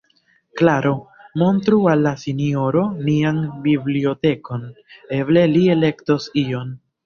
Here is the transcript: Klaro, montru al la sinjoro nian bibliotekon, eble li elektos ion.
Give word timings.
Klaro, 0.61 0.93
montru 1.41 1.77
al 1.91 2.01
la 2.07 2.15
sinjoro 2.23 2.87
nian 3.11 3.43
bibliotekon, 3.69 4.67
eble 5.23 5.49
li 5.57 5.67
elektos 5.79 6.31
ion. 6.49 6.79